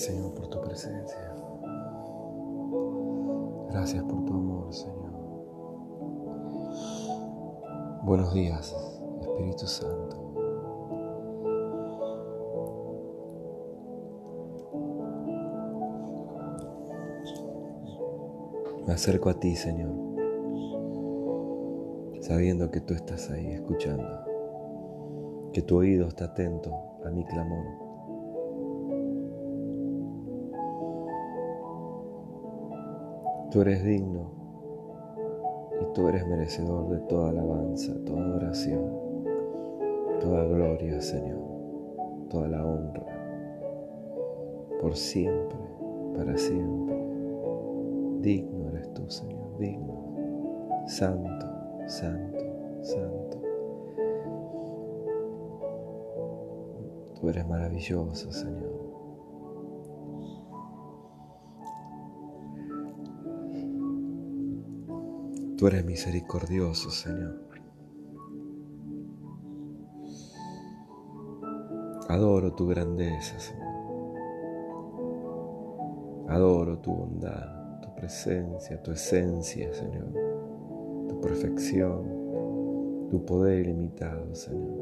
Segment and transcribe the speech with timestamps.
[0.00, 1.34] Señor por tu presencia.
[3.68, 5.10] Gracias por tu amor Señor.
[8.04, 8.74] Buenos días
[9.20, 10.16] Espíritu Santo.
[18.86, 19.92] Me acerco a ti Señor,
[22.22, 24.08] sabiendo que tú estás ahí escuchando,
[25.52, 26.72] que tu oído está atento
[27.04, 27.89] a mi clamor
[33.50, 34.30] Tú eres digno
[35.80, 39.24] y tú eres merecedor de toda alabanza, toda adoración,
[40.20, 41.40] toda gloria, Señor,
[42.28, 43.04] toda la honra,
[44.80, 45.58] por siempre,
[46.16, 46.94] para siempre.
[48.20, 51.46] Digno eres tú, Señor, digno, santo,
[51.88, 52.44] santo,
[52.82, 53.42] santo.
[57.20, 58.79] Tú eres maravilloso, Señor.
[65.60, 67.38] Tú eres misericordioso, Señor.
[72.08, 73.68] Adoro tu grandeza, Señor.
[76.30, 80.14] Adoro tu bondad, tu presencia, tu esencia, Señor.
[81.10, 84.80] Tu perfección, tu poder ilimitado, Señor.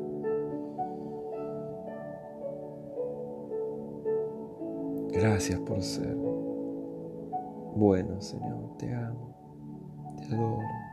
[5.11, 6.15] Gracias por ser
[7.75, 8.77] bueno, Señor.
[8.78, 9.38] Te amo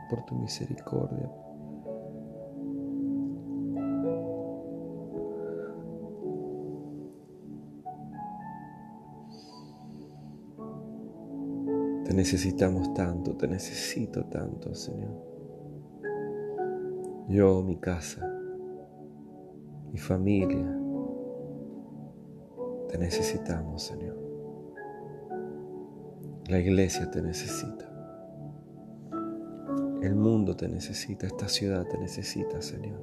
[0.08, 1.30] por tu misericordia.
[12.04, 15.26] Te necesitamos tanto, te necesito tanto, Señor.
[17.28, 18.24] Yo, mi casa,
[19.92, 20.78] mi familia,
[22.88, 24.16] te necesitamos, Señor.
[26.48, 27.95] La iglesia te necesita.
[30.06, 33.00] El mundo te necesita, esta ciudad te necesita, Señor.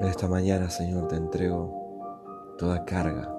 [0.00, 3.38] En esta mañana, Señor, te entrego toda carga,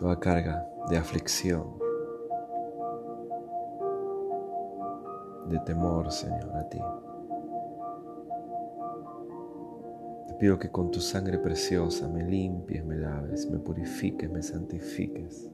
[0.00, 1.78] toda carga de aflicción,
[5.50, 6.80] de temor, Señor, a ti.
[10.32, 15.48] Pido que con tu sangre preciosa me limpies, me laves, me purifiques, me santifiques.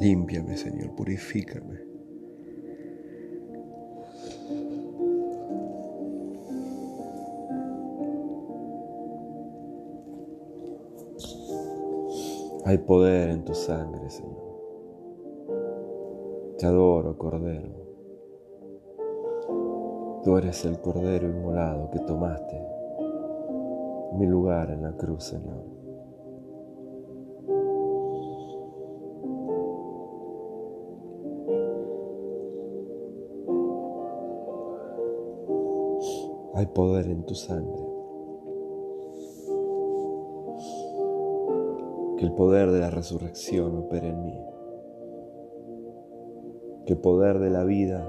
[0.00, 1.91] Límpiame, Señor, purifícame.
[12.64, 14.52] Hay poder en tu sangre, Señor.
[16.58, 17.82] Te adoro, Cordero.
[20.22, 22.60] Tú eres el Cordero inmolado que tomaste
[24.14, 25.64] mi lugar en la cruz, Señor.
[36.54, 37.91] Hay poder en tu sangre.
[42.22, 44.38] Que el poder de la resurrección opere en mí.
[46.86, 48.08] Que el poder de la vida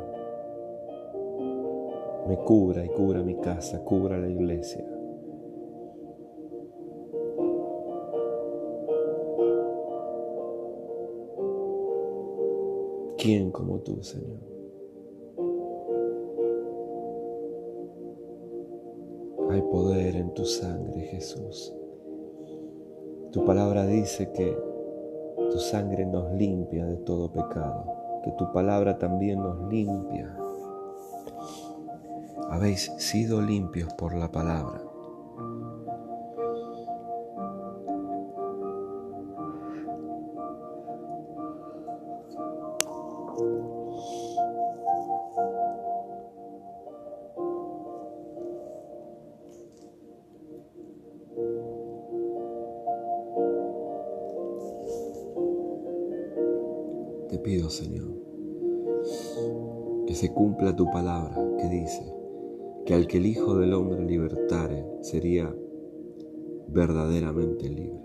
[2.28, 4.86] me cubra y cubra mi casa, cubra la iglesia.
[13.18, 14.42] ¿Quién como tú, Señor?
[19.50, 21.76] Hay poder en tu sangre, Jesús.
[23.34, 24.56] Tu palabra dice que
[25.50, 27.84] tu sangre nos limpia de todo pecado,
[28.24, 30.38] que tu palabra también nos limpia.
[32.52, 34.93] Habéis sido limpios por la palabra.
[60.94, 62.06] Palabra que dice
[62.86, 65.54] que al que el Hijo del Hombre libertare sería
[66.68, 68.00] verdaderamente libre.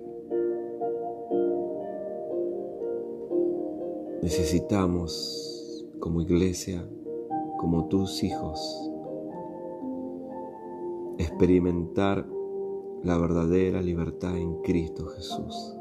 [4.22, 6.88] Necesitamos, como iglesia,
[7.58, 8.58] como tus hijos,
[11.18, 12.26] experimentar
[13.02, 15.77] la verdadera libertad en Cristo Jesús.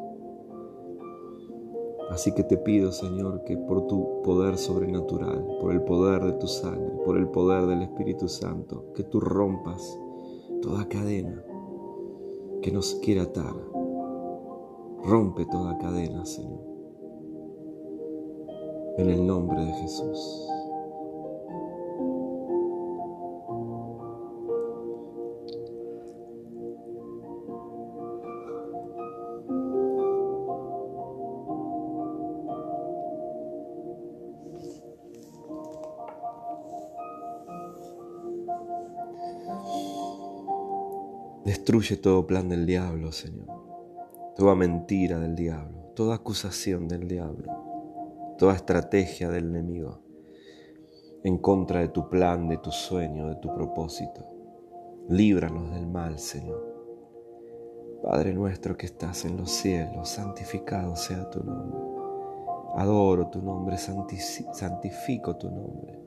[2.10, 6.48] Así que te pido, Señor, que por tu poder sobrenatural, por el poder de tu
[6.48, 10.00] sangre, por el poder del Espíritu Santo, que tú rompas
[10.62, 11.44] toda cadena
[12.62, 13.56] que nos quiera atar.
[15.04, 16.68] Rompe toda cadena, Señor
[18.98, 20.50] en el nombre de Jesús.
[41.48, 43.48] Destruye todo plan del diablo, Señor.
[44.36, 47.68] Toda mentira del diablo, toda acusación del diablo
[48.38, 50.00] toda estrategia del enemigo
[51.24, 54.24] en contra de tu plan, de tu sueño, de tu propósito.
[55.10, 56.76] Líbranos del mal, Señor.
[58.04, 61.80] Padre nuestro que estás en los cielos, santificado sea tu nombre.
[62.76, 66.00] Adoro tu nombre, santifico tu nombre.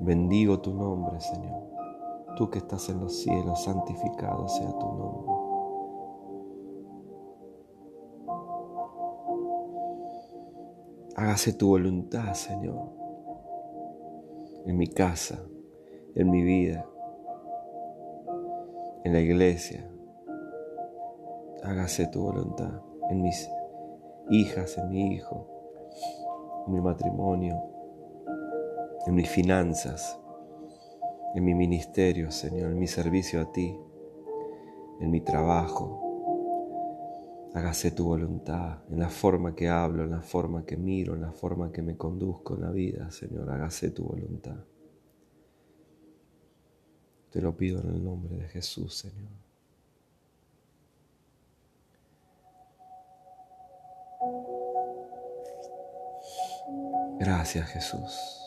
[0.00, 1.67] Bendigo tu nombre, Señor.
[2.38, 5.32] Tú que estás en los cielos, santificado sea tu nombre.
[11.16, 12.90] Hágase tu voluntad, Señor,
[14.66, 15.42] en mi casa,
[16.14, 16.86] en mi vida,
[19.02, 19.90] en la iglesia.
[21.64, 23.50] Hágase tu voluntad en mis
[24.30, 25.48] hijas, en mi hijo,
[26.68, 27.60] en mi matrimonio,
[29.08, 30.20] en mis finanzas,
[31.38, 33.76] en mi ministerio, Señor, en mi servicio a ti,
[35.00, 36.04] en mi trabajo,
[37.54, 41.32] Hágase tu voluntad en la forma que hablo, en la forma que miro, en la
[41.32, 43.50] forma que me conduzco en la vida, Señor.
[43.50, 44.64] Hágase tu voluntad.
[47.30, 49.30] Te lo pido en el nombre de Jesús, Señor.
[57.18, 58.37] Gracias, Jesús.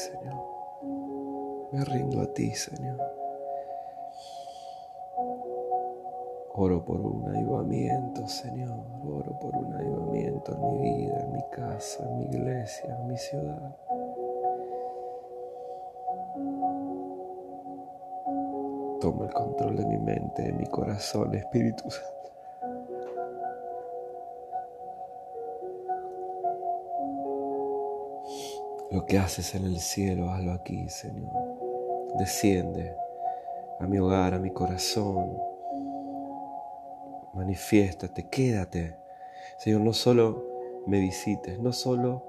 [0.00, 1.68] Señor.
[1.72, 3.09] Me rindo a ti, Señor.
[6.62, 8.84] Oro por un avivamiento, Señor.
[9.02, 13.16] Oro por un avivamiento en mi vida, en mi casa, en mi iglesia, en mi
[13.16, 13.76] ciudad.
[19.00, 22.30] Toma el control de mi mente, de mi corazón, Espíritu Santo.
[28.90, 31.32] Lo que haces en el cielo, hazlo aquí, Señor.
[32.18, 32.94] Desciende
[33.78, 35.49] a mi hogar, a mi corazón.
[37.40, 38.98] Manifiéstate, quédate.
[39.56, 40.44] Señor, no solo
[40.86, 42.22] me visites, no solo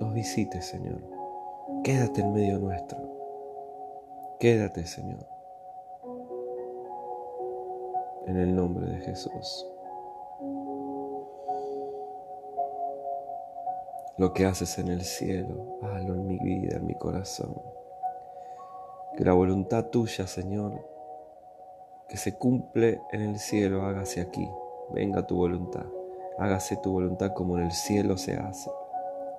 [0.00, 1.02] nos visites, Señor.
[1.84, 2.96] Quédate en medio nuestro.
[4.40, 5.28] Quédate, Señor.
[8.26, 9.66] En el nombre de Jesús.
[14.16, 17.54] Lo que haces en el cielo, hazlo en mi vida, en mi corazón.
[19.14, 20.93] Que la voluntad tuya, Señor,
[22.08, 24.48] que se cumple en el cielo, hágase aquí.
[24.90, 25.86] Venga tu voluntad.
[26.38, 28.70] Hágase tu voluntad como en el cielo se hace.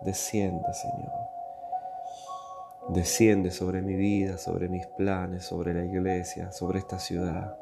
[0.01, 1.11] Desciende, Señor.
[2.89, 7.57] Desciende sobre mi vida, sobre mis planes, sobre la iglesia, sobre esta ciudad,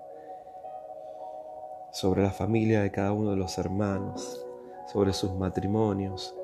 [1.92, 4.46] sobre la familia de cada uno de los hermanos,
[4.92, 6.36] sobre sus matrimonios,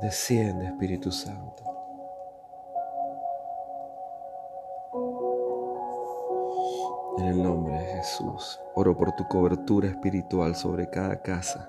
[0.00, 1.71] Desciende Espíritu Santo.
[7.22, 11.68] En el nombre de Jesús, oro por tu cobertura espiritual sobre cada casa,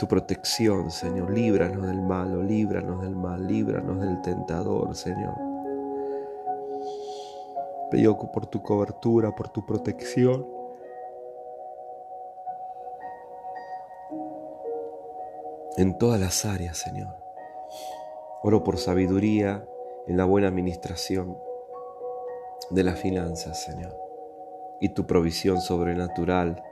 [0.00, 1.30] tu protección, Señor.
[1.30, 5.36] Líbranos del malo, líbranos del mal, líbranos del tentador, Señor.
[7.92, 10.44] Pido por tu cobertura, por tu protección.
[15.76, 17.14] En todas las áreas, Señor
[18.42, 19.64] Oro por sabiduría
[20.08, 21.38] en la buena administración
[22.70, 24.07] de las finanzas, Señor,
[24.80, 26.62] y tu provisión sobrenatural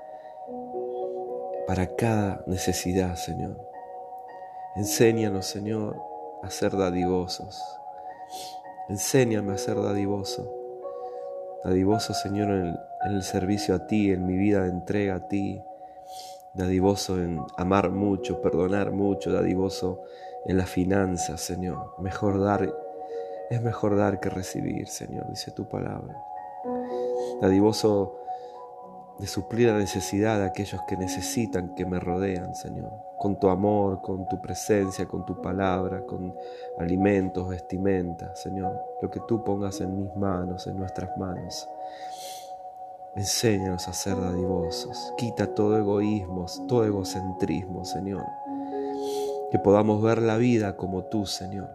[1.66, 3.58] para cada necesidad, Señor.
[4.76, 6.00] Enséñanos, Señor,
[6.42, 7.60] a ser dadivosos.
[8.88, 10.52] Enséñame a ser dadivoso.
[11.64, 15.60] Dadivoso, Señor, en el, servicio a ti, en mi vida de entrega a ti.
[16.54, 19.32] Dadivoso en amar mucho, perdonar mucho.
[19.32, 20.04] Dadivoso
[20.46, 21.94] en las finanzas, Señor.
[21.98, 22.72] Mejor dar,
[23.50, 26.16] es mejor dar que recibir, Señor, dice tu palabra.
[27.40, 28.16] Dadivoso
[29.18, 32.92] de suplir la necesidad de aquellos que necesitan, que me rodean, Señor.
[33.18, 36.34] Con tu amor, con tu presencia, con tu palabra, con
[36.78, 38.78] alimentos, vestimenta, Señor.
[39.00, 41.68] Lo que tú pongas en mis manos, en nuestras manos.
[43.14, 45.14] Enséñanos a ser dadivosos.
[45.16, 48.26] Quita todo egoísmo, todo egocentrismo, Señor.
[49.50, 51.70] Que podamos ver la vida como tú, Señor.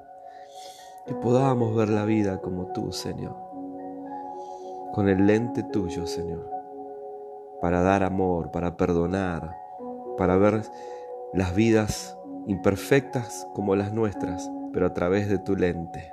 [1.08, 3.51] Que podamos ver la vida como tú, Señor.
[4.94, 6.62] Con el lente tuyo, Señor
[7.62, 9.56] para dar amor, para perdonar,
[10.18, 10.64] para ver
[11.32, 12.18] las vidas
[12.48, 16.12] imperfectas como las nuestras, pero a través de tu lente,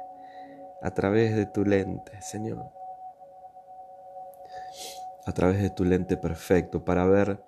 [0.83, 2.71] a través de tu lente, Señor.
[5.25, 7.43] A través de tu lente perfecto, para ver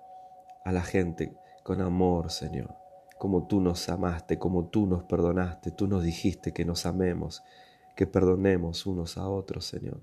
[0.65, 2.75] a la gente con amor, Señor,
[3.19, 7.43] como tú nos amaste, como tú nos perdonaste, tú nos dijiste que nos amemos,
[7.95, 10.01] que perdonemos unos a otros, Señor.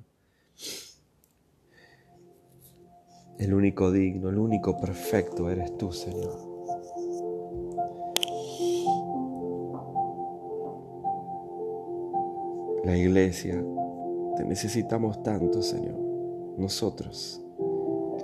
[3.38, 6.34] El único digno, el único perfecto eres tú, Señor.
[12.84, 13.64] La iglesia,
[14.36, 15.94] te necesitamos tanto, Señor.
[16.56, 17.40] Nosotros,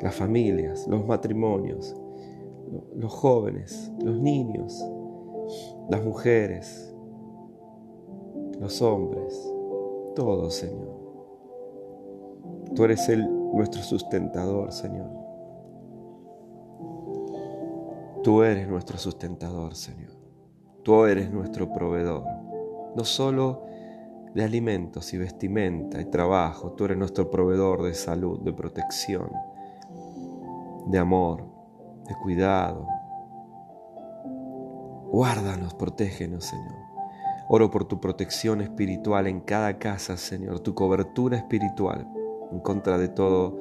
[0.02, 1.94] las familias, los matrimonios,
[2.96, 4.84] los jóvenes, los niños,
[5.90, 6.92] las mujeres,
[8.58, 9.52] los hombres,
[10.16, 10.94] todos, Señor.
[12.74, 15.10] Tú eres el nuestro sustentador, Señor.
[18.22, 20.10] Tú eres nuestro sustentador, Señor.
[20.82, 22.24] Tú eres nuestro proveedor.
[22.96, 23.62] No solo
[24.34, 29.30] de alimentos y vestimenta y trabajo, tú eres nuestro proveedor de salud, de protección,
[30.86, 31.44] de amor,
[32.08, 32.88] de cuidado.
[35.12, 36.74] Guárdanos, protégenos, Señor.
[37.48, 42.08] Oro por tu protección espiritual en cada casa, Señor, tu cobertura espiritual
[42.54, 43.58] en contra de todo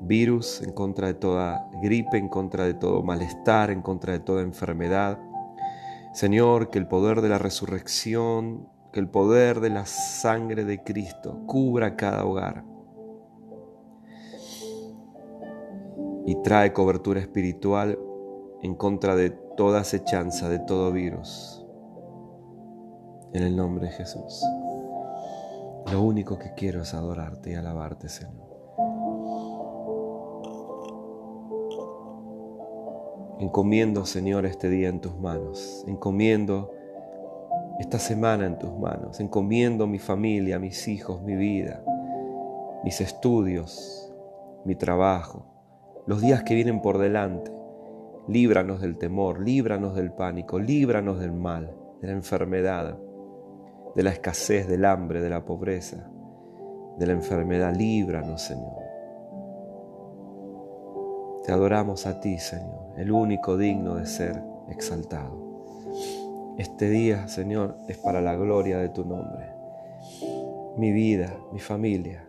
[0.00, 4.42] virus, en contra de toda gripe, en contra de todo malestar, en contra de toda
[4.42, 5.18] enfermedad.
[6.12, 11.40] Señor, que el poder de la resurrección, que el poder de la sangre de Cristo
[11.46, 12.64] cubra cada hogar
[16.24, 17.98] y trae cobertura espiritual
[18.62, 21.66] en contra de toda acechanza, de todo virus.
[23.32, 24.44] En el nombre de Jesús.
[25.90, 28.52] Lo único que quiero es adorarte y alabarte, Señor.
[33.40, 35.84] Encomiendo, Señor, este día en tus manos.
[35.88, 36.70] Encomiendo
[37.80, 39.18] esta semana en tus manos.
[39.18, 41.82] Encomiendo mi familia, mis hijos, mi vida,
[42.84, 44.12] mis estudios,
[44.64, 45.46] mi trabajo,
[46.06, 47.52] los días que vienen por delante.
[48.28, 52.96] Líbranos del temor, líbranos del pánico, líbranos del mal, de la enfermedad
[53.94, 56.08] de la escasez, del hambre, de la pobreza,
[56.98, 57.74] de la enfermedad.
[57.74, 58.82] Líbranos, Señor.
[61.44, 65.52] Te adoramos a ti, Señor, el único digno de ser exaltado.
[66.58, 69.50] Este día, Señor, es para la gloria de tu nombre.
[70.76, 72.28] Mi vida, mi familia,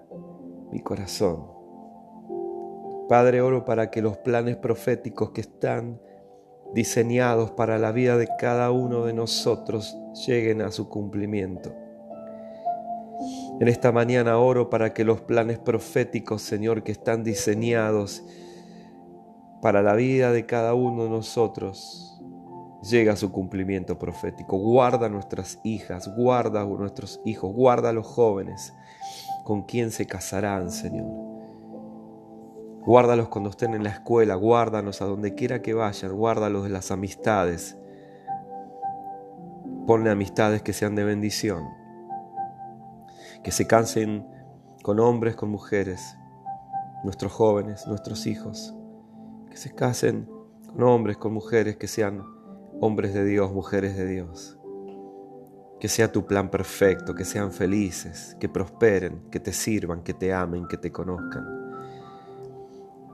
[0.72, 1.51] mi corazón.
[3.08, 6.00] Padre, oro para que los planes proféticos que están
[6.74, 11.75] diseñados para la vida de cada uno de nosotros lleguen a su cumplimiento.
[13.60, 18.24] En esta mañana oro para que los planes proféticos, Señor, que están diseñados
[19.62, 22.20] para la vida de cada uno de nosotros,
[22.82, 24.58] llegue a su cumplimiento profético.
[24.58, 28.74] Guarda nuestras hijas, guarda nuestros hijos, guarda a los jóvenes
[29.44, 31.23] con quien se casarán, Señor.
[32.86, 36.92] Guárdalos cuando estén en la escuela, guárdanos a donde quiera que vayan, guárdalos de las
[36.92, 37.78] amistades.
[39.88, 41.63] Ponle amistades que sean de bendición,
[43.42, 44.28] que se cansen
[44.84, 46.18] con hombres, con mujeres,
[47.06, 48.75] nuestros jóvenes, nuestros hijos,
[49.50, 50.30] que se casen
[50.68, 52.22] con hombres, con mujeres, que sean
[52.82, 54.60] hombres de Dios, mujeres de Dios.
[55.80, 60.34] Que sea tu plan perfecto, que sean felices, que prosperen, que te sirvan, que te
[60.34, 61.62] amen, que te conozcan.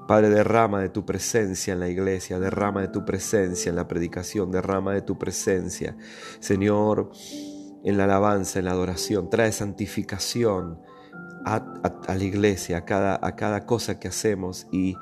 [0.09, 4.49] Padre, derrama de tu presencia en la iglesia, derrama de tu presencia en la predicación,
[4.49, 5.95] derrama de tu presencia.
[6.39, 7.11] Señor,
[7.83, 10.81] en la alabanza, en la adoración, trae santificación
[11.45, 11.63] a,
[12.07, 14.95] la iglesia, a cada, a cada cosa que hacemos y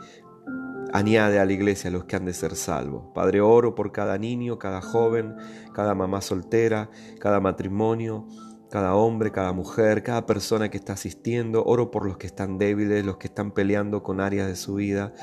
[0.92, 3.06] añade a la iglesia a los que han de ser salvos.
[3.16, 5.38] Padre, oro por cada niño, cada joven,
[5.74, 6.90] cada mamá soltera,
[7.22, 8.28] cada matrimonio,
[8.70, 11.64] cada hombre, cada mujer, cada persona que está asistiendo.
[11.66, 15.14] Oro por los que están débiles, los que están peleando con áreas de su vida.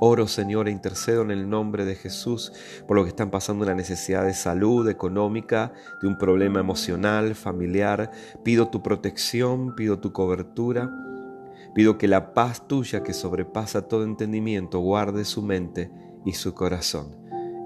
[0.00, 2.52] Oro, Señor, e intercedo en el nombre de Jesús
[2.86, 8.10] por los que están pasando una necesidad de salud, económica, de un problema emocional, familiar.
[8.42, 10.90] Pido tu protección, pido tu cobertura.
[11.74, 15.90] Pido que la paz tuya que sobrepasa todo entendimiento guarde su mente
[16.24, 17.16] y su corazón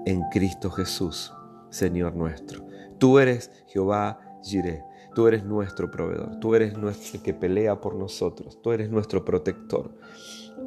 [0.05, 1.33] en Cristo Jesús,
[1.69, 2.65] Señor nuestro.
[2.99, 4.83] Tú eres Jehová Jireh.
[5.15, 9.91] Tú eres nuestro proveedor, tú eres nuestro que pelea por nosotros, tú eres nuestro protector,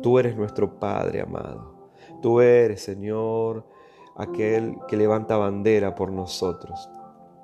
[0.02, 1.78] tú eres nuestro Padre amado.
[2.21, 3.64] Tú eres, Señor,
[4.17, 6.90] aquel que levanta bandera por nosotros.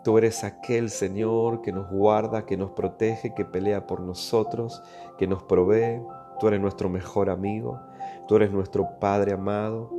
[0.03, 4.83] Tú eres aquel Señor que nos guarda, que nos protege, que pelea por nosotros,
[5.17, 6.03] que nos provee.
[6.41, 7.81] Tú eres nuestro mejor amigo.
[8.27, 9.91] Tú eres nuestro Padre amado.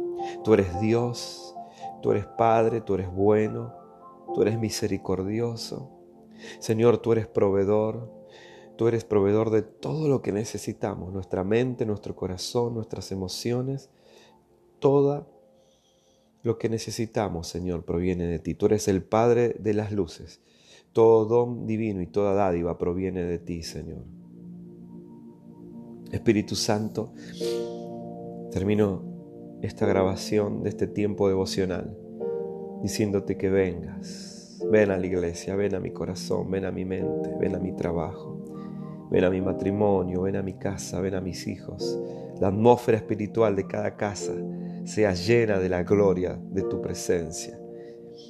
[0.44, 1.56] Tú eres Dios.
[2.02, 2.82] Tú eres Padre.
[2.82, 3.74] Tú eres bueno.
[4.34, 5.95] Tú eres misericordioso.
[6.60, 8.12] Señor, tú eres proveedor,
[8.78, 13.90] tú eres proveedor de todo lo que necesitamos, nuestra mente, nuestro corazón, nuestras emociones,
[14.80, 15.28] todo
[16.44, 18.54] lo que necesitamos, Señor, proviene de ti.
[18.54, 20.42] Tú eres el Padre de las luces.
[20.94, 24.04] Todo don divino y toda dádiva proviene de ti, Señor.
[26.12, 27.14] Espíritu Santo,
[28.52, 29.04] termino
[29.62, 31.98] esta grabación de este tiempo devocional
[32.82, 34.35] diciéndote que vengas
[34.72, 37.74] Ven a la iglesia, ven a mi corazón, ven a mi mente, ven a mi
[37.76, 42.00] trabajo, ven a mi matrimonio, ven a mi casa, ven a mis hijos.
[42.40, 44.34] La atmósfera espiritual de cada casa
[44.84, 47.60] sea llena de la gloria de tu presencia.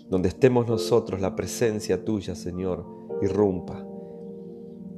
[0.10, 2.86] Donde estemos nosotros, la presencia tuya, Señor,
[3.22, 3.86] irrumpa.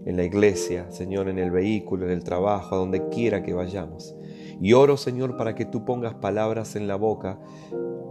[0.06, 4.16] En la iglesia, Señor, en el vehículo, en el trabajo, a donde quiera que vayamos.
[4.60, 7.40] Y oro, Señor, para que tú pongas palabras en la boca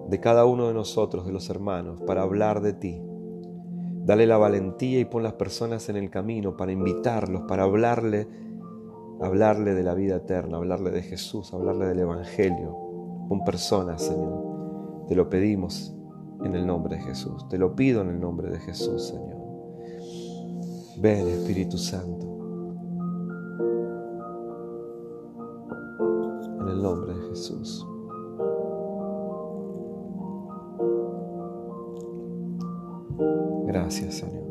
[0.08, 3.00] de cada uno de nosotros, de los hermanos, para hablar de ti.
[4.06, 8.28] Dale la valentía y pon las personas en el camino para invitarlos, para hablarle,
[9.20, 13.26] hablarle de la vida eterna, hablarle de Jesús, hablarle del Evangelio.
[13.28, 15.06] Pon personas, Señor.
[15.08, 15.92] Te lo pedimos
[16.44, 17.48] en el nombre de Jesús.
[17.48, 19.36] Te lo pido en el nombre de Jesús, Señor.
[21.00, 22.26] Ven, Espíritu Santo.
[26.60, 27.84] En el nombre de Jesús.
[33.86, 34.42] Gracias, Señor.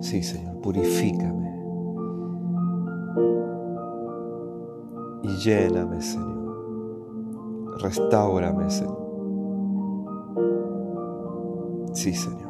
[0.00, 1.52] Sí, Señor, purifícame.
[5.24, 7.82] Y lléname, Señor.
[7.82, 8.96] Restáurame, Señor.
[11.92, 12.48] Sí, Señor.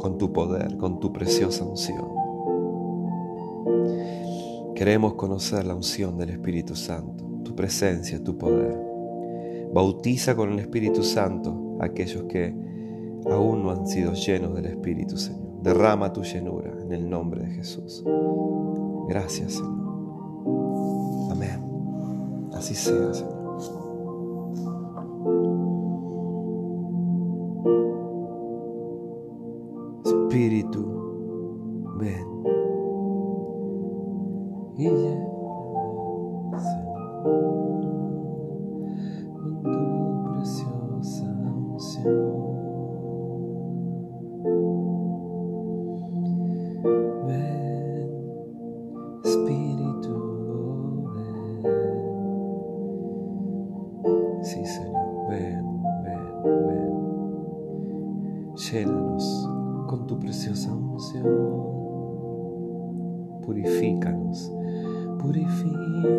[0.00, 2.08] Con tu poder, con tu preciosa unción.
[4.74, 8.93] Queremos conocer la unción del Espíritu Santo, tu presencia, tu poder.
[9.74, 12.54] Bautiza con el Espíritu Santo a aquellos que
[13.28, 15.62] aún no han sido llenos del Espíritu, Señor.
[15.62, 18.04] Derrama tu llenura en el nombre de Jesús.
[19.08, 19.72] Gracias, Señor.
[21.32, 21.60] Amén.
[22.52, 23.34] Así sea, Señor.
[30.04, 30.93] Espíritu,
[60.54, 61.24] con tu preciosa unción.
[63.42, 64.52] Purifícanos,
[65.20, 66.14] purifícame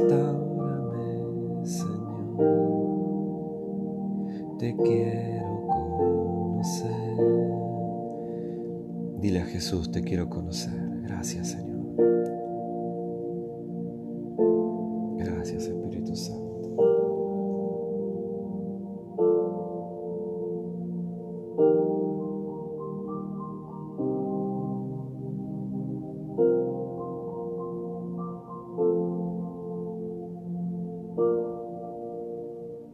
[0.00, 2.38] Restaurame, Señor.
[4.58, 7.16] Te quiero conocer.
[9.20, 10.72] Dile a Jesús, te quiero conocer.
[11.02, 11.79] Gracias, Señor.